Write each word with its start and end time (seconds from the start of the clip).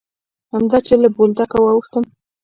همدا 0.53 0.77
چې 0.87 0.93
له 1.01 1.09
بولدکه 1.15 1.57
واوښتم. 1.61 2.03